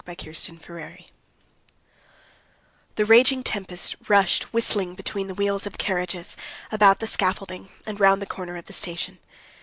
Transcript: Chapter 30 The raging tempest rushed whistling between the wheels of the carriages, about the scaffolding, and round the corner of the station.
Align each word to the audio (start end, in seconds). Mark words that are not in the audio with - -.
Chapter 0.07 0.33
30 0.33 1.09
The 2.95 3.05
raging 3.05 3.43
tempest 3.43 3.95
rushed 4.09 4.51
whistling 4.51 4.95
between 4.95 5.27
the 5.27 5.35
wheels 5.35 5.67
of 5.67 5.73
the 5.73 5.77
carriages, 5.77 6.35
about 6.71 6.97
the 6.99 7.05
scaffolding, 7.05 7.69
and 7.85 7.99
round 7.99 8.19
the 8.19 8.25
corner 8.25 8.57
of 8.57 8.65
the 8.65 8.73
station. 8.73 9.19